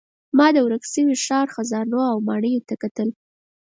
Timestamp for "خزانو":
1.55-1.99